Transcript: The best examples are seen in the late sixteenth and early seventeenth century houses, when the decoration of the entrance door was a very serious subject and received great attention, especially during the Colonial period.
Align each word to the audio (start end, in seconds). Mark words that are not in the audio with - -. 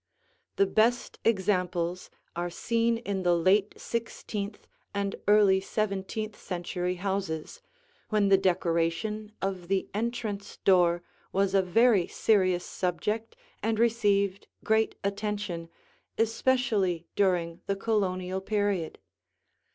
The 0.55 0.65
best 0.65 1.19
examples 1.23 2.09
are 2.35 2.49
seen 2.49 2.97
in 2.97 3.21
the 3.21 3.37
late 3.37 3.75
sixteenth 3.79 4.65
and 4.95 5.15
early 5.27 5.59
seventeenth 5.61 6.35
century 6.41 6.95
houses, 6.95 7.61
when 8.09 8.29
the 8.29 8.37
decoration 8.39 9.31
of 9.43 9.67
the 9.67 9.87
entrance 9.93 10.57
door 10.57 11.03
was 11.31 11.53
a 11.53 11.61
very 11.61 12.07
serious 12.07 12.65
subject 12.65 13.35
and 13.61 13.77
received 13.77 14.47
great 14.63 14.95
attention, 15.03 15.69
especially 16.17 17.05
during 17.15 17.61
the 17.67 17.75
Colonial 17.75 18.41
period. 18.41 18.97